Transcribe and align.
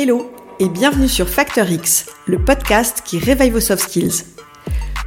Hello 0.00 0.30
et 0.60 0.68
bienvenue 0.68 1.08
sur 1.08 1.28
Factor 1.28 1.68
X, 1.68 2.06
le 2.26 2.38
podcast 2.38 3.02
qui 3.04 3.18
réveille 3.18 3.50
vos 3.50 3.58
soft 3.58 3.82
skills. 3.82 4.26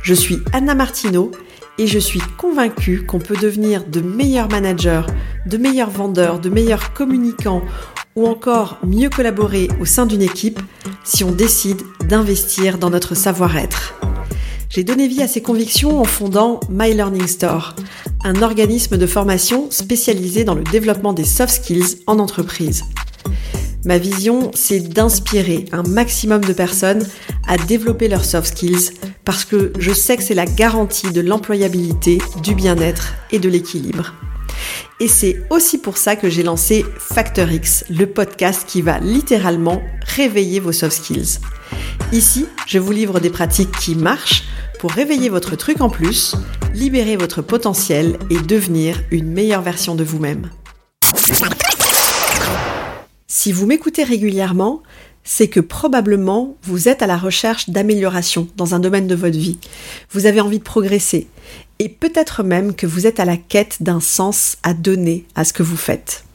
Je 0.03 0.13
suis 0.13 0.39
Anna 0.51 0.75
Martineau 0.75 1.31
et 1.77 1.87
je 1.87 1.97
suis 1.97 2.19
convaincue 2.37 3.05
qu'on 3.05 3.19
peut 3.19 3.37
devenir 3.37 3.85
de 3.85 4.01
meilleurs 4.01 4.49
managers, 4.49 5.03
de 5.45 5.55
meilleurs 5.55 5.91
vendeurs, 5.91 6.41
de 6.41 6.49
meilleurs 6.49 6.91
communicants 6.91 7.61
ou 8.17 8.27
encore 8.27 8.79
mieux 8.85 9.07
collaborer 9.07 9.69
au 9.79 9.85
sein 9.85 10.05
d'une 10.05 10.21
équipe 10.21 10.59
si 11.05 11.23
on 11.23 11.31
décide 11.31 11.83
d'investir 12.09 12.77
dans 12.77 12.89
notre 12.89 13.15
savoir-être. 13.15 13.97
J'ai 14.67 14.83
donné 14.83 15.07
vie 15.07 15.23
à 15.23 15.29
ces 15.29 15.41
convictions 15.41 16.01
en 16.01 16.05
fondant 16.05 16.59
My 16.69 16.93
Learning 16.93 17.27
Store, 17.27 17.77
un 18.25 18.41
organisme 18.41 18.97
de 18.97 19.07
formation 19.07 19.71
spécialisé 19.71 20.43
dans 20.43 20.55
le 20.55 20.65
développement 20.65 21.13
des 21.13 21.23
soft 21.23 21.63
skills 21.63 21.99
en 22.07 22.19
entreprise. 22.19 22.83
Ma 23.83 23.97
vision, 23.97 24.51
c'est 24.53 24.79
d'inspirer 24.79 25.65
un 25.71 25.81
maximum 25.83 26.41
de 26.41 26.53
personnes 26.53 27.07
à 27.47 27.57
développer 27.57 28.07
leurs 28.07 28.25
soft 28.25 28.49
skills 28.49 28.91
parce 29.25 29.43
que 29.43 29.73
je 29.79 29.91
sais 29.91 30.17
que 30.17 30.23
c'est 30.23 30.35
la 30.35 30.45
garantie 30.45 31.11
de 31.11 31.21
l'employabilité, 31.21 32.19
du 32.43 32.53
bien-être 32.53 33.13
et 33.31 33.39
de 33.39 33.49
l'équilibre. 33.49 34.13
Et 34.99 35.07
c'est 35.07 35.41
aussi 35.49 35.79
pour 35.79 35.97
ça 35.97 36.15
que 36.15 36.29
j'ai 36.29 36.43
lancé 36.43 36.85
Factor 36.99 37.51
X, 37.51 37.85
le 37.89 38.05
podcast 38.05 38.65
qui 38.67 38.83
va 38.83 38.99
littéralement 38.99 39.81
réveiller 40.15 40.59
vos 40.59 40.71
soft 40.71 40.97
skills. 40.97 41.39
Ici, 42.11 42.45
je 42.67 42.77
vous 42.77 42.91
livre 42.91 43.19
des 43.19 43.31
pratiques 43.31 43.71
qui 43.71 43.95
marchent 43.95 44.43
pour 44.79 44.91
réveiller 44.91 45.29
votre 45.29 45.55
truc 45.55 45.81
en 45.81 45.89
plus, 45.89 46.35
libérer 46.75 47.15
votre 47.15 47.41
potentiel 47.41 48.17
et 48.29 48.39
devenir 48.39 49.01
une 49.09 49.31
meilleure 49.31 49.61
version 49.61 49.95
de 49.95 50.03
vous-même. 50.03 50.49
Si 53.33 53.53
vous 53.53 53.65
m'écoutez 53.65 54.03
régulièrement, 54.03 54.83
c'est 55.23 55.47
que 55.47 55.61
probablement 55.61 56.57
vous 56.63 56.89
êtes 56.89 57.01
à 57.01 57.07
la 57.07 57.17
recherche 57.17 57.69
d'amélioration 57.69 58.49
dans 58.57 58.75
un 58.75 58.79
domaine 58.79 59.07
de 59.07 59.15
votre 59.15 59.37
vie. 59.37 59.57
Vous 60.09 60.25
avez 60.25 60.41
envie 60.41 60.59
de 60.59 60.65
progresser 60.65 61.27
et 61.79 61.87
peut-être 61.87 62.43
même 62.43 62.75
que 62.75 62.85
vous 62.85 63.07
êtes 63.07 63.21
à 63.21 63.25
la 63.25 63.37
quête 63.37 63.77
d'un 63.79 64.01
sens 64.01 64.57
à 64.63 64.73
donner 64.73 65.23
à 65.33 65.45
ce 65.45 65.53
que 65.53 65.63
vous 65.63 65.77
faites. 65.77 66.25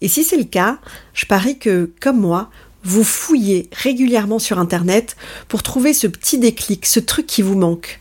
Et 0.00 0.06
si 0.06 0.22
c'est 0.22 0.36
le 0.36 0.44
cas, 0.44 0.78
je 1.12 1.26
parie 1.26 1.58
que, 1.58 1.90
comme 2.00 2.20
moi, 2.20 2.50
vous 2.84 3.02
fouillez 3.02 3.68
régulièrement 3.72 4.38
sur 4.38 4.60
Internet 4.60 5.16
pour 5.48 5.64
trouver 5.64 5.92
ce 5.92 6.06
petit 6.06 6.38
déclic, 6.38 6.86
ce 6.86 7.00
truc 7.00 7.26
qui 7.26 7.42
vous 7.42 7.58
manque. 7.58 7.98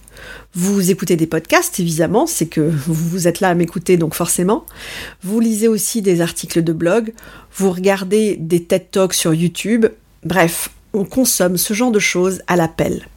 Vous 0.53 0.91
écoutez 0.91 1.15
des 1.15 1.27
podcasts, 1.27 1.79
évidemment, 1.79 2.27
c'est 2.27 2.47
que 2.47 2.61
vous 2.87 3.27
êtes 3.27 3.39
là 3.39 3.49
à 3.49 3.53
m'écouter, 3.55 3.97
donc 3.97 4.13
forcément. 4.13 4.65
Vous 5.23 5.39
lisez 5.39 5.67
aussi 5.67 6.01
des 6.01 6.21
articles 6.21 6.63
de 6.63 6.73
blog, 6.73 7.13
vous 7.55 7.71
regardez 7.71 8.35
des 8.39 8.63
TED 8.63 8.91
Talks 8.91 9.13
sur 9.13 9.33
YouTube. 9.33 9.85
Bref, 10.23 10.69
on 10.93 11.05
consomme 11.05 11.57
ce 11.57 11.73
genre 11.73 11.91
de 11.91 11.99
choses 11.99 12.41
à 12.47 12.55
l'appel. 12.55 13.07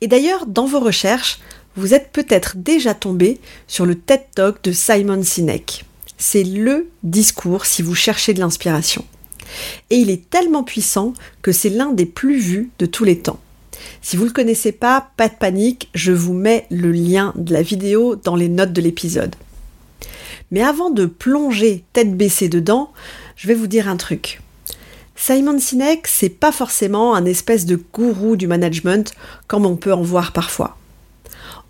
Et 0.00 0.08
d'ailleurs, 0.08 0.46
dans 0.46 0.66
vos 0.66 0.80
recherches, 0.80 1.40
vous 1.76 1.94
êtes 1.94 2.10
peut-être 2.12 2.56
déjà 2.56 2.94
tombé 2.94 3.40
sur 3.66 3.86
le 3.86 3.94
TED 3.94 4.22
Talk 4.34 4.62
de 4.64 4.72
Simon 4.72 5.22
Sinek. 5.22 5.84
C'est 6.18 6.42
le 6.42 6.88
discours 7.04 7.66
si 7.66 7.82
vous 7.82 7.94
cherchez 7.94 8.34
de 8.34 8.40
l'inspiration. 8.40 9.04
Et 9.90 9.96
il 9.96 10.10
est 10.10 10.28
tellement 10.28 10.64
puissant 10.64 11.14
que 11.42 11.52
c'est 11.52 11.70
l'un 11.70 11.92
des 11.92 12.06
plus 12.06 12.38
vus 12.38 12.70
de 12.78 12.86
tous 12.86 13.04
les 13.04 13.18
temps. 13.18 13.40
Si 14.02 14.16
vous 14.16 14.24
ne 14.24 14.28
le 14.28 14.34
connaissez 14.34 14.72
pas, 14.72 15.10
pas 15.16 15.28
de 15.28 15.34
panique, 15.34 15.88
je 15.94 16.12
vous 16.12 16.34
mets 16.34 16.66
le 16.70 16.92
lien 16.92 17.32
de 17.36 17.52
la 17.52 17.62
vidéo 17.62 18.16
dans 18.16 18.36
les 18.36 18.48
notes 18.48 18.72
de 18.72 18.80
l'épisode. 18.80 19.34
Mais 20.50 20.62
avant 20.62 20.90
de 20.90 21.06
plonger 21.06 21.84
tête 21.92 22.16
baissée 22.16 22.48
dedans, 22.48 22.92
je 23.36 23.48
vais 23.48 23.54
vous 23.54 23.66
dire 23.66 23.88
un 23.88 23.96
truc. 23.96 24.40
Simon 25.16 25.58
Sinek, 25.58 26.06
c'est 26.06 26.28
pas 26.28 26.52
forcément 26.52 27.14
un 27.14 27.24
espèce 27.24 27.66
de 27.66 27.80
gourou 27.92 28.36
du 28.36 28.46
management 28.46 29.12
comme 29.46 29.66
on 29.66 29.76
peut 29.76 29.92
en 29.92 30.02
voir 30.02 30.32
parfois. 30.32 30.76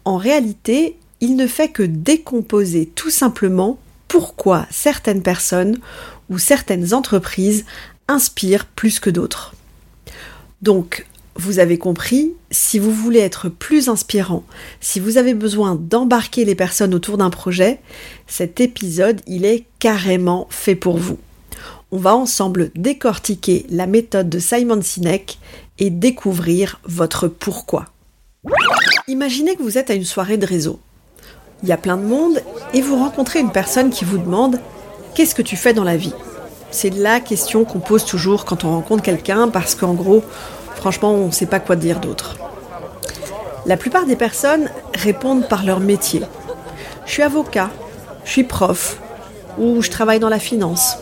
En 0.04 0.16
réalité, 0.16 0.96
il 1.20 1.34
ne 1.34 1.46
fait 1.46 1.68
que 1.68 1.82
décomposer 1.82 2.86
tout 2.86 3.10
simplement 3.10 3.78
pourquoi 4.06 4.66
certaines 4.70 5.22
personnes 5.22 5.78
ou 6.30 6.38
certaines 6.38 6.94
entreprises 6.94 7.64
inspirent 8.06 8.66
plus 8.66 9.00
que 9.00 9.10
d'autres. 9.10 9.54
Donc, 10.62 11.06
vous 11.38 11.60
avez 11.60 11.78
compris, 11.78 12.32
si 12.50 12.78
vous 12.78 12.92
voulez 12.92 13.20
être 13.20 13.48
plus 13.48 13.88
inspirant, 13.88 14.42
si 14.80 14.98
vous 14.98 15.18
avez 15.18 15.34
besoin 15.34 15.76
d'embarquer 15.76 16.44
les 16.44 16.56
personnes 16.56 16.94
autour 16.94 17.16
d'un 17.16 17.30
projet, 17.30 17.78
cet 18.26 18.60
épisode, 18.60 19.20
il 19.26 19.44
est 19.44 19.64
carrément 19.78 20.48
fait 20.50 20.74
pour 20.74 20.98
vous. 20.98 21.18
On 21.92 21.98
va 21.98 22.14
ensemble 22.14 22.70
décortiquer 22.74 23.64
la 23.70 23.86
méthode 23.86 24.28
de 24.28 24.38
Simon 24.40 24.82
Sinek 24.82 25.38
et 25.78 25.90
découvrir 25.90 26.80
votre 26.84 27.28
pourquoi. 27.28 27.86
Imaginez 29.06 29.54
que 29.54 29.62
vous 29.62 29.78
êtes 29.78 29.90
à 29.90 29.94
une 29.94 30.04
soirée 30.04 30.36
de 30.36 30.46
réseau. 30.46 30.80
Il 31.62 31.68
y 31.68 31.72
a 31.72 31.76
plein 31.76 31.96
de 31.96 32.02
monde 32.02 32.42
et 32.74 32.82
vous 32.82 32.96
rencontrez 32.96 33.40
une 33.40 33.52
personne 33.52 33.90
qui 33.90 34.04
vous 34.04 34.18
demande 34.18 34.60
Qu'est-ce 35.14 35.34
que 35.34 35.42
tu 35.42 35.56
fais 35.56 35.72
dans 35.72 35.84
la 35.84 35.96
vie? 35.96 36.12
C'est 36.70 36.90
la 36.90 37.20
question 37.20 37.64
qu'on 37.64 37.80
pose 37.80 38.04
toujours 38.04 38.44
quand 38.44 38.64
on 38.64 38.70
rencontre 38.70 39.02
quelqu'un 39.02 39.48
parce 39.48 39.74
qu'en 39.74 39.94
gros, 39.94 40.22
Franchement, 40.78 41.12
on 41.12 41.26
ne 41.26 41.32
sait 41.32 41.46
pas 41.46 41.58
quoi 41.58 41.74
dire 41.74 41.98
d'autre. 41.98 42.38
La 43.66 43.76
plupart 43.76 44.06
des 44.06 44.14
personnes 44.14 44.70
répondent 44.94 45.48
par 45.48 45.64
leur 45.64 45.80
métier. 45.80 46.22
Je 47.04 47.10
suis 47.10 47.22
avocat, 47.24 47.68
je 48.24 48.30
suis 48.30 48.44
prof, 48.44 49.00
ou 49.58 49.82
je 49.82 49.90
travaille 49.90 50.20
dans 50.20 50.28
la 50.28 50.38
finance. 50.38 50.98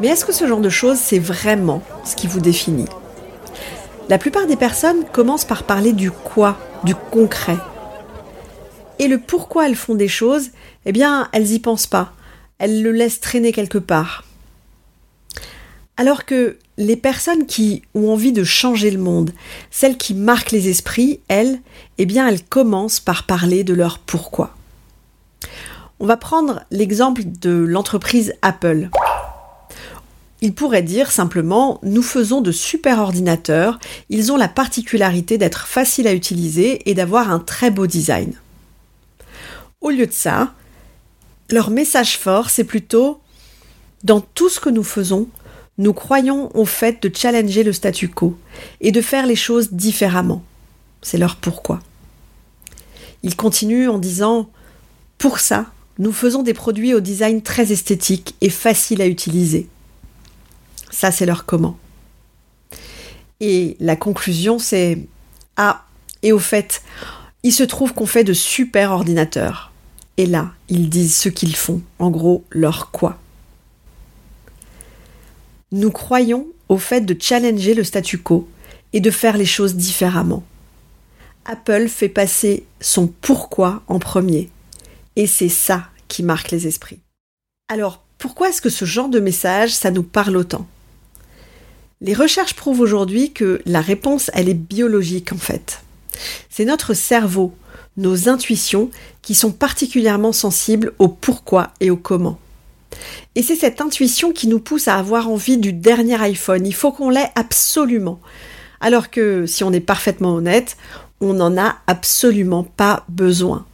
Mais 0.00 0.08
est-ce 0.08 0.26
que 0.26 0.34
ce 0.34 0.46
genre 0.46 0.60
de 0.60 0.68
choses, 0.68 0.98
c'est 0.98 1.18
vraiment 1.18 1.80
ce 2.04 2.14
qui 2.14 2.26
vous 2.26 2.40
définit? 2.40 2.88
La 4.10 4.18
plupart 4.18 4.46
des 4.46 4.56
personnes 4.56 5.04
commencent 5.10 5.46
par 5.46 5.62
parler 5.62 5.94
du 5.94 6.10
quoi, 6.10 6.58
du 6.84 6.94
concret. 6.94 7.56
Et 8.98 9.08
le 9.08 9.18
pourquoi 9.18 9.66
elles 9.66 9.76
font 9.76 9.94
des 9.94 10.08
choses, 10.08 10.50
eh 10.84 10.92
bien, 10.92 11.30
elles 11.32 11.52
y 11.52 11.58
pensent 11.58 11.86
pas. 11.86 12.12
Elles 12.58 12.82
le 12.82 12.92
laissent 12.92 13.20
traîner 13.20 13.50
quelque 13.52 13.78
part. 13.78 14.24
Alors 15.96 16.24
que 16.24 16.58
les 16.78 16.96
personnes 16.96 17.46
qui 17.46 17.82
ont 17.94 18.10
envie 18.10 18.32
de 18.32 18.44
changer 18.44 18.90
le 18.90 18.98
monde, 18.98 19.32
celles 19.70 19.98
qui 19.98 20.14
marquent 20.14 20.52
les 20.52 20.68
esprits, 20.68 21.20
elles, 21.28 21.60
eh 21.98 22.06
bien, 22.06 22.26
elles 22.26 22.42
commencent 22.42 23.00
par 23.00 23.26
parler 23.26 23.62
de 23.62 23.74
leur 23.74 23.98
pourquoi. 23.98 24.56
On 26.00 26.06
va 26.06 26.16
prendre 26.16 26.62
l'exemple 26.70 27.22
de 27.24 27.50
l'entreprise 27.50 28.34
Apple. 28.42 28.88
Ils 30.40 30.54
pourraient 30.54 30.82
dire 30.82 31.12
simplement 31.12 31.78
nous 31.84 32.02
faisons 32.02 32.40
de 32.40 32.50
super 32.50 32.98
ordinateurs, 32.98 33.78
ils 34.10 34.32
ont 34.32 34.36
la 34.36 34.48
particularité 34.48 35.38
d'être 35.38 35.68
faciles 35.68 36.08
à 36.08 36.14
utiliser 36.14 36.90
et 36.90 36.94
d'avoir 36.94 37.30
un 37.30 37.38
très 37.38 37.70
beau 37.70 37.86
design. 37.86 38.34
Au 39.80 39.90
lieu 39.90 40.06
de 40.06 40.12
ça, 40.12 40.52
leur 41.50 41.70
message 41.70 42.18
fort, 42.18 42.50
c'est 42.50 42.64
plutôt 42.64 43.20
dans 44.02 44.20
tout 44.20 44.48
ce 44.48 44.58
que 44.58 44.70
nous 44.70 44.82
faisons, 44.82 45.28
nous 45.78 45.92
croyons 45.92 46.54
au 46.56 46.64
fait 46.64 47.02
de 47.02 47.14
challenger 47.14 47.62
le 47.62 47.72
statu 47.72 48.08
quo 48.08 48.36
et 48.80 48.92
de 48.92 49.00
faire 49.00 49.26
les 49.26 49.36
choses 49.36 49.72
différemment. 49.72 50.42
C'est 51.00 51.18
leur 51.18 51.36
pourquoi. 51.36 51.80
Ils 53.22 53.36
continuent 53.36 53.88
en 53.88 53.98
disant 53.98 54.50
Pour 55.18 55.38
ça, 55.38 55.66
nous 55.98 56.12
faisons 56.12 56.42
des 56.42 56.54
produits 56.54 56.94
au 56.94 57.00
design 57.00 57.42
très 57.42 57.72
esthétique 57.72 58.34
et 58.40 58.50
facile 58.50 59.00
à 59.02 59.06
utiliser. 59.06 59.68
Ça, 60.90 61.10
c'est 61.10 61.26
leur 61.26 61.46
comment. 61.46 61.78
Et 63.40 63.76
la 63.80 63.96
conclusion, 63.96 64.58
c'est 64.58 64.98
Ah, 65.56 65.84
et 66.22 66.32
au 66.32 66.38
fait, 66.38 66.82
il 67.42 67.52
se 67.52 67.62
trouve 67.62 67.94
qu'on 67.94 68.06
fait 68.06 68.24
de 68.24 68.32
super 68.32 68.92
ordinateurs. 68.92 69.72
Et 70.16 70.26
là, 70.26 70.52
ils 70.68 70.88
disent 70.90 71.16
ce 71.16 71.28
qu'ils 71.28 71.56
font, 71.56 71.80
en 71.98 72.10
gros, 72.10 72.44
leur 72.50 72.90
quoi. 72.90 73.18
Nous 75.72 75.90
croyons 75.90 76.46
au 76.68 76.76
fait 76.76 77.00
de 77.00 77.16
challenger 77.18 77.72
le 77.74 77.82
statu 77.82 78.18
quo 78.18 78.46
et 78.92 79.00
de 79.00 79.10
faire 79.10 79.38
les 79.38 79.46
choses 79.46 79.74
différemment. 79.74 80.42
Apple 81.46 81.88
fait 81.88 82.10
passer 82.10 82.64
son 82.80 83.06
pourquoi 83.06 83.82
en 83.88 83.98
premier. 83.98 84.50
Et 85.16 85.26
c'est 85.26 85.48
ça 85.48 85.88
qui 86.08 86.22
marque 86.22 86.50
les 86.50 86.66
esprits. 86.66 87.00
Alors, 87.68 88.02
pourquoi 88.18 88.50
est-ce 88.50 88.60
que 88.60 88.68
ce 88.68 88.84
genre 88.84 89.08
de 89.08 89.18
message, 89.18 89.74
ça 89.74 89.90
nous 89.90 90.02
parle 90.02 90.36
autant? 90.36 90.66
Les 92.02 92.14
recherches 92.14 92.54
prouvent 92.54 92.80
aujourd'hui 92.80 93.32
que 93.32 93.62
la 93.64 93.80
réponse, 93.80 94.30
elle 94.34 94.48
est 94.48 94.54
biologique 94.54 95.32
en 95.32 95.38
fait. 95.38 95.80
C'est 96.50 96.66
notre 96.66 96.92
cerveau, 96.92 97.54
nos 97.96 98.28
intuitions, 98.28 98.90
qui 99.22 99.34
sont 99.34 99.52
particulièrement 99.52 100.32
sensibles 100.32 100.92
au 100.98 101.08
pourquoi 101.08 101.72
et 101.80 101.90
au 101.90 101.96
comment. 101.96 102.38
Et 103.34 103.42
c'est 103.42 103.56
cette 103.56 103.80
intuition 103.80 104.32
qui 104.32 104.46
nous 104.48 104.60
pousse 104.60 104.88
à 104.88 104.96
avoir 104.96 105.28
envie 105.28 105.58
du 105.58 105.72
dernier 105.72 106.20
iPhone. 106.20 106.66
Il 106.66 106.74
faut 106.74 106.92
qu'on 106.92 107.10
l'ait 107.10 107.30
absolument. 107.34 108.20
Alors 108.80 109.10
que 109.10 109.46
si 109.46 109.64
on 109.64 109.72
est 109.72 109.80
parfaitement 109.80 110.34
honnête, 110.34 110.76
on 111.20 111.34
n'en 111.34 111.56
a 111.56 111.76
absolument 111.86 112.64
pas 112.64 113.04
besoin. 113.08 113.64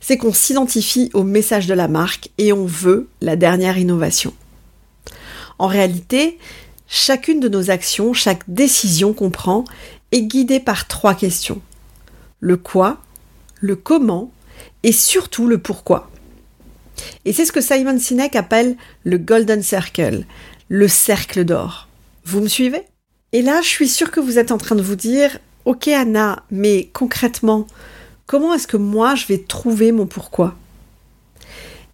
C'est 0.00 0.18
qu'on 0.18 0.32
s'identifie 0.32 1.10
au 1.14 1.22
message 1.22 1.66
de 1.66 1.74
la 1.74 1.88
marque 1.88 2.28
et 2.36 2.52
on 2.52 2.66
veut 2.66 3.08
la 3.20 3.36
dernière 3.36 3.78
innovation. 3.78 4.34
En 5.58 5.66
réalité, 5.66 6.38
chacune 6.88 7.40
de 7.40 7.48
nos 7.48 7.70
actions, 7.70 8.12
chaque 8.12 8.42
décision 8.48 9.14
qu'on 9.14 9.30
prend 9.30 9.64
est 10.10 10.22
guidée 10.22 10.60
par 10.60 10.88
trois 10.88 11.14
questions. 11.14 11.62
Le 12.40 12.56
quoi, 12.56 12.98
le 13.60 13.76
comment 13.76 14.30
et 14.82 14.92
surtout 14.92 15.46
le 15.46 15.58
pourquoi. 15.58 16.10
Et 17.24 17.32
c'est 17.32 17.44
ce 17.44 17.52
que 17.52 17.60
Simon 17.60 17.98
Sinek 17.98 18.36
appelle 18.36 18.76
le 19.04 19.18
Golden 19.18 19.62
Circle, 19.62 20.24
le 20.68 20.88
cercle 20.88 21.44
d'or. 21.44 21.88
Vous 22.24 22.40
me 22.40 22.48
suivez? 22.48 22.82
Et 23.32 23.42
là, 23.42 23.60
je 23.62 23.68
suis 23.68 23.88
sûre 23.88 24.10
que 24.10 24.20
vous 24.20 24.38
êtes 24.38 24.52
en 24.52 24.58
train 24.58 24.74
de 24.74 24.82
vous 24.82 24.96
dire, 24.96 25.38
ok 25.64 25.88
Anna, 25.88 26.42
mais 26.50 26.90
concrètement, 26.92 27.66
comment 28.26 28.54
est-ce 28.54 28.66
que 28.66 28.76
moi 28.76 29.14
je 29.14 29.26
vais 29.26 29.38
trouver 29.38 29.92
mon 29.92 30.06
pourquoi? 30.06 30.54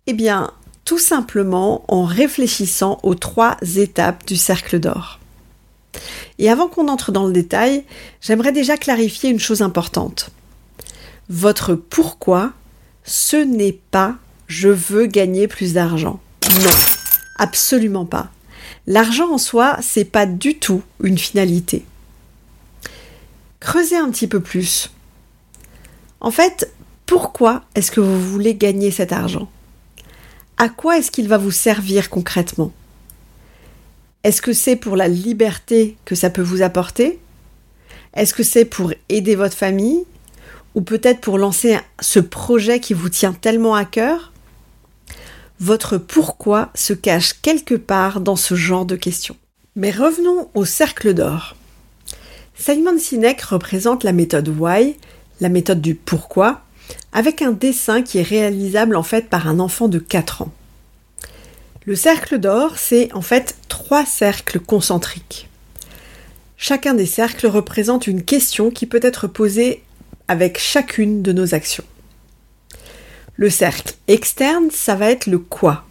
Eh 0.07 0.15
bien, 0.15 0.51
tout 0.85 0.99
simplement 0.99 1.85
en 1.89 2.05
réfléchissant 2.05 2.99
aux 3.03 3.15
trois 3.15 3.57
étapes 3.77 4.27
du 4.27 4.37
cercle 4.37 4.81
d'or. 4.81 5.21
Et 6.39 6.51
avant 6.51 6.69
qu'on 6.69 6.89
entre 6.89 7.13
dans 7.13 7.27
le 7.27 7.33
détail, 7.33 7.85
j'aimerais 8.21 8.53
déjà 8.53 8.77
clarifier 8.77 9.31
une 9.31 9.41
chose 9.41 9.63
importante. 9.63 10.31
Votre 11.29 11.75
pourquoi, 11.75 12.53
ce 13.05 13.37
n'est 13.37 13.79
pas 13.91 14.17
je 14.49 14.69
veux 14.69 15.07
gagner 15.07 15.47
plus 15.47 15.75
d'argent. 15.75 16.21
Non, 16.63 16.71
absolument 17.37 18.07
pas. 18.07 18.31
L'argent 18.87 19.33
en 19.33 19.39
soi, 19.39 19.77
c'est 19.81 20.07
pas 20.07 20.27
du 20.27 20.59
tout 20.59 20.83
une 21.03 21.19
finalité. 21.19 21.85
Creusez 23.61 23.97
un 23.97 24.11
petit 24.11 24.27
peu 24.27 24.41
plus. 24.41 24.91
En 26.21 26.31
fait, 26.31 26.73
pourquoi 27.07 27.65
est-ce 27.75 27.91
que 27.91 28.01
vous 28.01 28.21
voulez 28.21 28.55
gagner 28.55 28.91
cet 28.91 29.13
argent? 29.13 29.49
À 30.57 30.69
quoi 30.69 30.99
est-ce 30.99 31.11
qu'il 31.11 31.29
va 31.29 31.39
vous 31.39 31.51
servir 31.51 32.11
concrètement? 32.11 32.73
Est-ce 34.25 34.43
que 34.43 34.53
c'est 34.53 34.77
pour 34.77 34.97
la 34.97 35.09
liberté 35.09 35.97
que 36.05 36.15
ça 36.15 36.31
peut 36.31 36.43
vous 36.43 36.63
apporter? 36.63 37.19
Est-ce 38.15 38.35
que 38.35 38.43
c'est 38.43 38.65
pour 38.65 38.93
aider 39.09 39.37
votre 39.37 39.57
famille? 39.57 40.05
Ou 40.75 40.81
peut-être 40.81 41.21
pour 41.21 41.39
lancer 41.39 41.79
ce 42.01 42.19
projet 42.19 42.81
qui 42.81 42.95
vous 42.95 43.09
tient 43.09 43.33
tellement 43.33 43.75
à 43.75 43.85
cœur? 43.85 44.33
Votre 45.61 45.99
pourquoi 45.99 46.71
se 46.75 46.93
cache 46.93 47.35
quelque 47.43 47.75
part 47.75 48.21
dans 48.21 48.37
ce 48.37 48.55
genre 48.55 48.87
de 48.87 48.97
questions. 48.97 49.37
Mais 49.77 49.91
revenons 49.91 50.49
au 50.55 50.65
cercle 50.65 51.15
d'or. 51.15 51.57
Simon 52.55 52.99
Sinek 52.99 53.43
représente 53.43 54.05
la 54.05 54.13
méthode 54.13 54.49
Why, 54.49 54.97
la 55.41 55.49
méthode 55.49 55.81
du 55.81 55.95
pourquoi, 55.95 56.63
avec 57.13 57.43
un 57.43 57.53
dessin 57.53 58.03
qui 58.03 58.19
est 58.19 58.23
réalisable 58.23 58.97
en 58.97 59.03
fait 59.03 59.29
par 59.29 59.49
un 59.49 59.61
enfant 59.61 59.89
de 59.89 59.99
4 59.99 60.43
ans. 60.43 60.53
Le 61.85 61.95
cercle 61.95 62.39
d'or, 62.39 62.77
c'est 62.77 63.13
en 63.15 63.23
fait 63.23 63.57
trois 63.69 64.05
cercles 64.05 64.61
concentriques. 64.61 65.49
Chacun 66.57 66.95
des 66.95 67.07
cercles 67.07 67.47
représente 67.47 68.07
une 68.07 68.25
question 68.25 68.71
qui 68.71 68.87
peut 68.87 69.01
être 69.03 69.27
posée 69.27 69.83
avec 70.27 70.59
chacune 70.59 71.23
de 71.23 71.33
nos 71.33 71.55
actions. 71.55 71.85
Le 73.41 73.51
cercle 73.51 73.95
externe, 74.09 74.69
ça 74.73 74.97
va 74.97 75.13
être 75.13 75.29
le 75.29 75.39
quoi. 75.39 75.85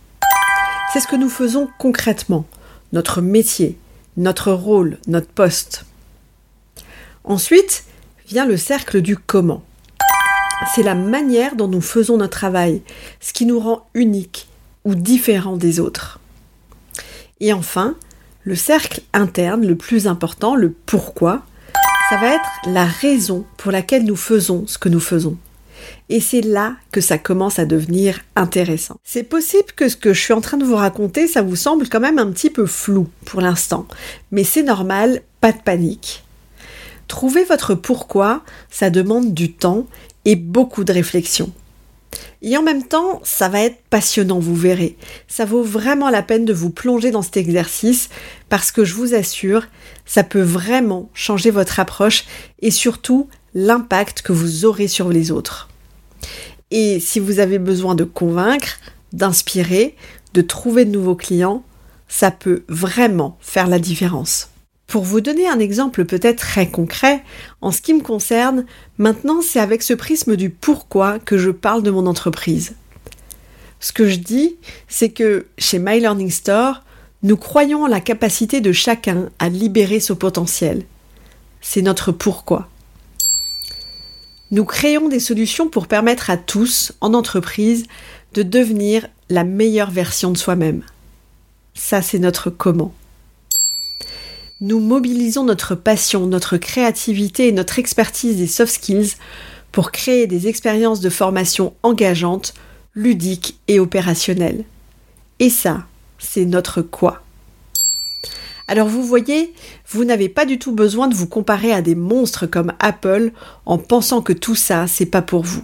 C'est 0.91 0.99
ce 0.99 1.07
que 1.07 1.15
nous 1.15 1.29
faisons 1.29 1.69
concrètement, 1.79 2.45
notre 2.91 3.21
métier, 3.21 3.77
notre 4.17 4.51
rôle, 4.51 4.97
notre 5.07 5.29
poste. 5.29 5.85
Ensuite 7.23 7.85
vient 8.27 8.45
le 8.45 8.57
cercle 8.57 9.01
du 9.01 9.15
comment. 9.15 9.63
C'est 10.75 10.83
la 10.83 10.94
manière 10.94 11.55
dont 11.55 11.69
nous 11.69 11.79
faisons 11.79 12.17
notre 12.17 12.38
travail, 12.38 12.81
ce 13.21 13.31
qui 13.31 13.45
nous 13.45 13.61
rend 13.61 13.88
unique 13.94 14.49
ou 14.83 14.94
différent 14.94 15.55
des 15.55 15.79
autres. 15.79 16.19
Et 17.39 17.53
enfin, 17.53 17.95
le 18.44 18.55
cercle 18.55 18.99
interne, 19.13 19.65
le 19.65 19.77
plus 19.77 20.07
important, 20.07 20.57
le 20.57 20.71
pourquoi, 20.85 21.44
ça 22.09 22.17
va 22.17 22.27
être 22.27 22.49
la 22.65 22.83
raison 22.83 23.45
pour 23.55 23.71
laquelle 23.71 24.03
nous 24.03 24.17
faisons 24.17 24.67
ce 24.67 24.77
que 24.77 24.89
nous 24.89 24.99
faisons. 24.99 25.38
Et 26.09 26.19
c'est 26.19 26.41
là 26.41 26.75
que 26.91 27.01
ça 27.01 27.17
commence 27.17 27.59
à 27.59 27.65
devenir 27.65 28.21
intéressant. 28.35 28.97
C'est 29.03 29.23
possible 29.23 29.71
que 29.75 29.89
ce 29.89 29.97
que 29.97 30.13
je 30.13 30.21
suis 30.21 30.33
en 30.33 30.41
train 30.41 30.57
de 30.57 30.65
vous 30.65 30.75
raconter, 30.75 31.27
ça 31.27 31.41
vous 31.41 31.55
semble 31.55 31.89
quand 31.89 31.99
même 31.99 32.19
un 32.19 32.31
petit 32.31 32.49
peu 32.49 32.65
flou 32.65 33.07
pour 33.25 33.41
l'instant. 33.41 33.87
Mais 34.31 34.43
c'est 34.43 34.63
normal, 34.63 35.21
pas 35.41 35.51
de 35.51 35.61
panique. 35.61 36.23
Trouver 37.07 37.43
votre 37.45 37.73
pourquoi, 37.73 38.43
ça 38.69 38.89
demande 38.89 39.33
du 39.33 39.53
temps 39.53 39.87
et 40.25 40.35
beaucoup 40.35 40.83
de 40.83 40.91
réflexion. 40.93 41.51
Et 42.41 42.55
en 42.57 42.63
même 42.63 42.83
temps, 42.83 43.19
ça 43.23 43.49
va 43.49 43.61
être 43.61 43.81
passionnant, 43.89 44.39
vous 44.39 44.55
verrez. 44.55 44.95
Ça 45.27 45.45
vaut 45.45 45.63
vraiment 45.63 46.09
la 46.09 46.21
peine 46.21 46.45
de 46.45 46.53
vous 46.53 46.69
plonger 46.69 47.11
dans 47.11 47.21
cet 47.21 47.37
exercice 47.37 48.09
parce 48.49 48.71
que 48.71 48.85
je 48.85 48.93
vous 48.93 49.13
assure, 49.13 49.63
ça 50.05 50.23
peut 50.23 50.41
vraiment 50.41 51.09
changer 51.13 51.49
votre 51.49 51.79
approche 51.79 52.25
et 52.61 52.71
surtout 52.71 53.27
l'impact 53.53 54.21
que 54.21 54.33
vous 54.33 54.65
aurez 54.65 54.87
sur 54.87 55.09
les 55.09 55.31
autres. 55.31 55.69
Et 56.71 56.99
si 56.99 57.19
vous 57.19 57.39
avez 57.39 57.59
besoin 57.59 57.95
de 57.95 58.03
convaincre, 58.03 58.79
d'inspirer, 59.13 59.95
de 60.33 60.41
trouver 60.41 60.85
de 60.85 60.91
nouveaux 60.91 61.15
clients, 61.15 61.63
ça 62.07 62.31
peut 62.31 62.63
vraiment 62.67 63.37
faire 63.41 63.67
la 63.67 63.79
différence. 63.79 64.49
Pour 64.85 65.03
vous 65.03 65.19
donner 65.19 65.47
un 65.47 65.59
exemple 65.59 66.05
peut-être 66.05 66.39
très 66.39 66.69
concret, 66.69 67.23
en 67.59 67.71
ce 67.71 67.81
qui 67.81 67.93
me 67.93 68.01
concerne, 68.01 68.65
maintenant 68.97 69.41
c'est 69.41 69.59
avec 69.59 69.83
ce 69.83 69.93
prisme 69.93 70.37
du 70.37 70.49
pourquoi 70.49 71.19
que 71.19 71.37
je 71.37 71.51
parle 71.51 71.83
de 71.83 71.91
mon 71.91 72.05
entreprise. 72.05 72.75
Ce 73.79 73.91
que 73.91 74.07
je 74.07 74.17
dis, 74.17 74.55
c'est 74.87 75.09
que 75.09 75.47
chez 75.57 75.77
My 75.77 75.99
Learning 75.99 76.31
Store, 76.31 76.83
nous 77.23 77.37
croyons 77.37 77.83
en 77.83 77.87
la 77.87 77.99
capacité 77.99 78.61
de 78.61 78.71
chacun 78.71 79.29
à 79.39 79.49
libérer 79.49 79.99
son 79.99 80.15
potentiel. 80.15 80.83
C'est 81.61 81.81
notre 81.81 82.11
pourquoi. 82.11 82.69
Nous 84.49 84.63
créons 84.63 85.09
des 85.09 85.19
solutions 85.19 85.67
pour 85.67 85.88
permettre 85.88 86.29
à 86.29 86.38
tous, 86.38 86.94
en 87.01 87.13
entreprise, 87.13 87.85
de 88.33 88.44
devenir 88.44 89.07
la 89.29 89.44
meilleure 89.44 89.91
version 89.91 90.31
de 90.31 90.38
soi-même. 90.38 90.83
Ça, 91.73 92.01
c'est 92.01 92.19
notre 92.19 92.49
comment. 92.49 92.94
Nous 94.61 94.79
mobilisons 94.79 95.44
notre 95.44 95.75
passion, 95.75 96.25
notre 96.25 96.57
créativité 96.57 97.47
et 97.47 97.51
notre 97.51 97.77
expertise 97.77 98.38
des 98.38 98.47
soft 98.47 98.73
skills 98.73 99.11
pour 99.71 99.91
créer 99.91 100.27
des 100.27 100.47
expériences 100.47 101.01
de 101.01 101.09
formation 101.09 101.73
engageantes, 101.83 102.53
ludiques 102.95 103.59
et 103.67 103.79
opérationnelles. 103.79 104.63
Et 105.39 105.49
ça, 105.49 105.85
c'est 106.17 106.45
notre 106.45 106.81
quoi. 106.81 107.21
Alors 108.68 108.88
vous 108.88 109.04
voyez, 109.04 109.54
vous 109.90 110.04
n'avez 110.04 110.28
pas 110.28 110.45
du 110.45 110.59
tout 110.59 110.74
besoin 110.74 111.07
de 111.07 111.16
vous 111.16 111.28
comparer 111.28 111.71
à 111.71 111.81
des 111.81 111.95
monstres 111.95 112.47
comme 112.47 112.74
Apple 112.80 113.31
en 113.66 113.78
pensant 113.78 114.21
que 114.21 114.33
tout 114.33 114.56
ça, 114.56 114.88
c'est 114.88 115.06
pas 115.06 115.21
pour 115.21 115.44
vous. 115.44 115.64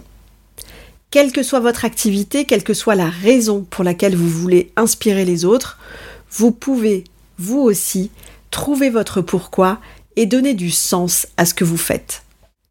Quelle 1.10 1.30
que 1.30 1.42
soit 1.42 1.60
votre 1.60 1.84
activité, 1.84 2.44
quelle 2.44 2.64
que 2.64 2.74
soit 2.74 2.94
la 2.94 3.08
raison 3.08 3.64
pour 3.68 3.84
laquelle 3.84 4.16
vous 4.16 4.28
voulez 4.28 4.72
inspirer 4.76 5.24
les 5.24 5.44
autres, 5.44 5.78
vous 6.30 6.50
pouvez, 6.50 7.04
vous 7.38 7.60
aussi, 7.60 8.10
trouver 8.50 8.90
votre 8.90 9.20
pourquoi 9.20 9.80
et 10.16 10.26
donner 10.26 10.54
du 10.54 10.70
sens 10.70 11.26
à 11.36 11.44
ce 11.44 11.54
que 11.54 11.64
vous 11.64 11.76
faites. 11.76 12.22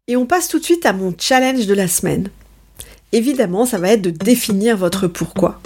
Et 0.08 0.16
on 0.16 0.26
passe 0.26 0.48
tout 0.48 0.58
de 0.58 0.64
suite 0.64 0.84
à 0.84 0.92
mon 0.92 1.14
challenge 1.18 1.66
de 1.66 1.74
la 1.74 1.88
semaine. 1.88 2.28
Évidemment, 3.12 3.64
ça 3.64 3.78
va 3.78 3.90
être 3.90 4.02
de 4.02 4.10
définir 4.10 4.76
votre 4.76 5.06
pourquoi. 5.06 5.60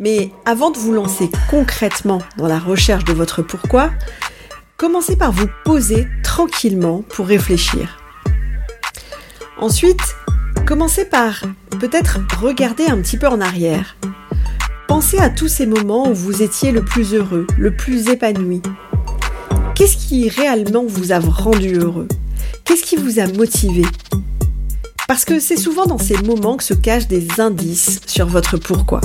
Mais 0.00 0.30
avant 0.44 0.70
de 0.70 0.78
vous 0.78 0.92
lancer 0.92 1.30
concrètement 1.50 2.22
dans 2.36 2.46
la 2.46 2.58
recherche 2.58 3.04
de 3.04 3.12
votre 3.12 3.42
pourquoi, 3.42 3.90
commencez 4.76 5.16
par 5.16 5.32
vous 5.32 5.48
poser 5.64 6.06
tranquillement 6.22 7.04
pour 7.08 7.26
réfléchir. 7.26 7.98
Ensuite, 9.58 10.16
commencez 10.66 11.04
par 11.04 11.42
peut-être 11.78 12.20
regarder 12.40 12.86
un 12.86 13.00
petit 13.00 13.16
peu 13.16 13.28
en 13.28 13.40
arrière. 13.40 13.96
Pensez 14.88 15.18
à 15.18 15.30
tous 15.30 15.48
ces 15.48 15.66
moments 15.66 16.08
où 16.08 16.14
vous 16.14 16.42
étiez 16.42 16.72
le 16.72 16.84
plus 16.84 17.14
heureux, 17.14 17.46
le 17.56 17.74
plus 17.74 18.08
épanoui. 18.08 18.60
Qu'est-ce 19.74 19.96
qui 19.96 20.28
réellement 20.28 20.84
vous 20.86 21.12
a 21.12 21.18
rendu 21.18 21.74
heureux? 21.74 22.08
Qu'est-ce 22.64 22.82
qui 22.82 22.96
vous 22.96 23.18
a 23.18 23.26
motivé? 23.26 23.82
Parce 25.08 25.24
que 25.24 25.40
c'est 25.40 25.56
souvent 25.56 25.86
dans 25.86 25.98
ces 25.98 26.16
moments 26.22 26.56
que 26.56 26.64
se 26.64 26.74
cachent 26.74 27.08
des 27.08 27.40
indices 27.40 28.00
sur 28.06 28.26
votre 28.26 28.56
pourquoi. 28.56 29.00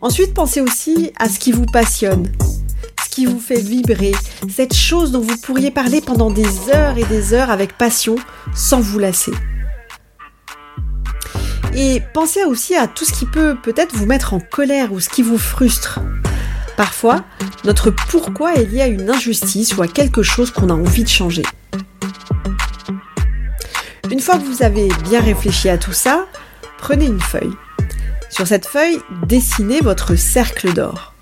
Ensuite, 0.00 0.32
pensez 0.32 0.60
aussi 0.60 1.12
à 1.18 1.28
ce 1.28 1.40
qui 1.40 1.50
vous 1.50 1.66
passionne, 1.66 2.30
ce 3.02 3.08
qui 3.08 3.26
vous 3.26 3.40
fait 3.40 3.60
vibrer, 3.60 4.12
cette 4.48 4.74
chose 4.74 5.10
dont 5.10 5.20
vous 5.20 5.36
pourriez 5.38 5.72
parler 5.72 6.00
pendant 6.00 6.30
des 6.30 6.46
heures 6.72 6.96
et 6.98 7.04
des 7.04 7.34
heures 7.34 7.50
avec 7.50 7.76
passion 7.76 8.14
sans 8.54 8.80
vous 8.80 9.00
lasser. 9.00 9.32
Et 11.74 12.00
pensez 12.14 12.44
aussi 12.44 12.76
à 12.76 12.86
tout 12.86 13.04
ce 13.04 13.12
qui 13.12 13.26
peut 13.26 13.56
peut-être 13.60 13.96
vous 13.96 14.06
mettre 14.06 14.34
en 14.34 14.40
colère 14.40 14.92
ou 14.92 15.00
ce 15.00 15.08
qui 15.08 15.22
vous 15.22 15.38
frustre. 15.38 15.98
Parfois, 16.76 17.24
notre 17.64 17.90
pourquoi 17.90 18.54
est 18.54 18.66
lié 18.66 18.82
à 18.82 18.86
une 18.86 19.10
injustice 19.10 19.76
ou 19.76 19.82
à 19.82 19.88
quelque 19.88 20.22
chose 20.22 20.52
qu'on 20.52 20.70
a 20.70 20.74
envie 20.74 21.02
de 21.02 21.08
changer. 21.08 21.42
Une 24.12 24.20
fois 24.20 24.38
que 24.38 24.44
vous 24.44 24.62
avez 24.62 24.88
bien 25.02 25.20
réfléchi 25.20 25.68
à 25.68 25.76
tout 25.76 25.92
ça, 25.92 26.26
prenez 26.78 27.06
une 27.06 27.20
feuille 27.20 27.52
sur 28.28 28.46
cette 28.46 28.66
feuille, 28.66 28.98
dessinez 29.26 29.80
votre 29.80 30.14
cercle 30.14 30.72
d'or. 30.72 31.14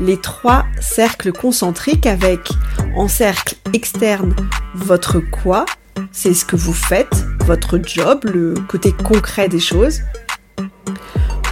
les 0.00 0.20
trois 0.20 0.66
cercles 0.80 1.32
concentriques 1.32 2.06
avec 2.06 2.50
en 2.96 3.08
cercle 3.08 3.56
externe 3.72 4.34
votre 4.74 5.20
quoi, 5.20 5.64
c'est 6.12 6.34
ce 6.34 6.44
que 6.44 6.56
vous 6.56 6.74
faites, 6.74 7.24
votre 7.46 7.78
job, 7.78 8.20
le 8.24 8.54
côté 8.68 8.92
concret 8.92 9.48
des 9.48 9.60
choses. 9.60 10.02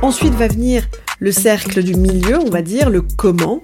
Ensuite 0.03 0.35
va 0.35 0.49
venir 0.49 0.87
le 1.21 1.33
cercle 1.33 1.83
du 1.83 1.95
milieu, 1.95 2.39
on 2.39 2.51
va 2.51 2.61
dire, 2.61 2.91
le 2.91 3.03
comment, 3.17 3.63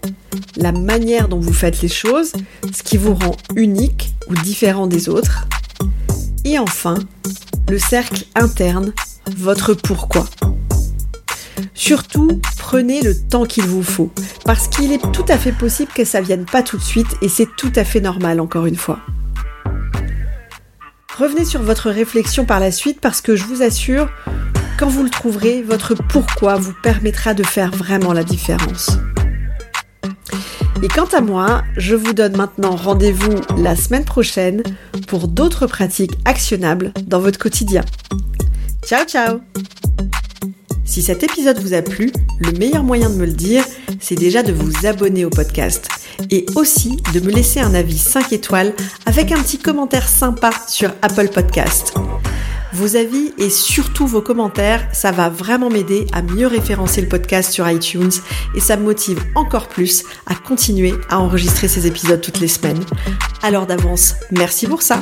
la 0.56 0.72
manière 0.72 1.28
dont 1.28 1.40
vous 1.40 1.52
faites 1.52 1.82
les 1.82 1.88
choses, 1.88 2.32
ce 2.72 2.82
qui 2.82 2.96
vous 2.96 3.14
rend 3.14 3.36
unique 3.56 4.14
ou 4.28 4.34
différent 4.34 4.86
des 4.86 5.08
autres. 5.08 5.46
Et 6.44 6.58
enfin, 6.58 6.94
le 7.68 7.78
cercle 7.78 8.24
interne, 8.34 8.92
votre 9.36 9.74
pourquoi. 9.74 10.26
Surtout, 11.74 12.40
prenez 12.58 13.00
le 13.00 13.14
temps 13.14 13.44
qu'il 13.44 13.64
vous 13.64 13.82
faut, 13.82 14.10
parce 14.44 14.68
qu'il 14.68 14.92
est 14.92 15.12
tout 15.12 15.24
à 15.28 15.38
fait 15.38 15.52
possible 15.52 15.92
que 15.94 16.04
ça 16.04 16.20
vienne 16.20 16.44
pas 16.44 16.62
tout 16.62 16.76
de 16.76 16.82
suite 16.82 17.16
et 17.22 17.28
c'est 17.28 17.48
tout 17.56 17.72
à 17.76 17.84
fait 17.84 18.00
normal 18.00 18.40
encore 18.40 18.66
une 18.66 18.76
fois. 18.76 18.98
Revenez 21.16 21.44
sur 21.44 21.62
votre 21.62 21.90
réflexion 21.90 22.44
par 22.44 22.60
la 22.60 22.72
suite 22.72 23.00
parce 23.00 23.20
que 23.20 23.36
je 23.36 23.44
vous 23.44 23.62
assure, 23.62 24.08
quand 24.78 24.88
vous 24.88 25.02
le 25.02 25.10
trouverez, 25.10 25.62
votre 25.62 25.94
pourquoi 25.94 26.56
vous 26.56 26.72
permettra 26.82 27.34
de 27.34 27.42
faire 27.42 27.70
vraiment 27.70 28.12
la 28.12 28.24
différence. 28.24 28.90
Et 30.82 30.88
quant 30.88 31.08
à 31.12 31.20
moi, 31.20 31.62
je 31.76 31.94
vous 31.94 32.14
donne 32.14 32.36
maintenant 32.36 32.74
rendez-vous 32.74 33.34
la 33.58 33.76
semaine 33.76 34.04
prochaine 34.04 34.62
pour 35.08 35.28
d'autres 35.28 35.66
pratiques 35.66 36.16
actionnables 36.24 36.92
dans 37.06 37.20
votre 37.20 37.38
quotidien. 37.38 37.84
Ciao 38.86 39.04
ciao 39.04 39.40
Si 40.90 41.02
cet 41.02 41.22
épisode 41.22 41.60
vous 41.60 41.72
a 41.72 41.82
plu, 41.82 42.10
le 42.40 42.50
meilleur 42.58 42.82
moyen 42.82 43.10
de 43.10 43.14
me 43.14 43.24
le 43.24 43.32
dire, 43.32 43.64
c'est 44.00 44.16
déjà 44.16 44.42
de 44.42 44.52
vous 44.52 44.88
abonner 44.88 45.24
au 45.24 45.30
podcast 45.30 45.86
et 46.32 46.44
aussi 46.56 46.96
de 47.14 47.20
me 47.20 47.30
laisser 47.30 47.60
un 47.60 47.74
avis 47.74 47.96
5 47.96 48.32
étoiles 48.32 48.74
avec 49.06 49.30
un 49.30 49.40
petit 49.40 49.58
commentaire 49.58 50.08
sympa 50.08 50.50
sur 50.66 50.90
Apple 51.00 51.28
Podcast. 51.28 51.94
Vos 52.72 52.96
avis 52.96 53.32
et 53.38 53.50
surtout 53.50 54.08
vos 54.08 54.20
commentaires, 54.20 54.84
ça 54.92 55.12
va 55.12 55.28
vraiment 55.28 55.70
m'aider 55.70 56.06
à 56.12 56.22
mieux 56.22 56.48
référencer 56.48 57.00
le 57.00 57.08
podcast 57.08 57.52
sur 57.52 57.70
iTunes 57.70 58.10
et 58.56 58.60
ça 58.60 58.76
me 58.76 58.82
motive 58.82 59.22
encore 59.36 59.68
plus 59.68 60.02
à 60.26 60.34
continuer 60.34 60.94
à 61.08 61.20
enregistrer 61.20 61.68
ces 61.68 61.86
épisodes 61.86 62.20
toutes 62.20 62.40
les 62.40 62.48
semaines. 62.48 62.84
Alors 63.44 63.66
d'avance, 63.66 64.16
merci 64.32 64.66
pour 64.66 64.82
ça. 64.82 64.98